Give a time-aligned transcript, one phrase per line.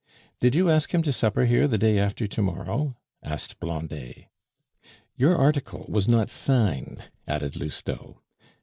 [0.39, 4.29] "Did you ask him to supper here the day after to morrow?" asked Blondet.
[5.15, 8.19] "You article was not signed," added Lousteau.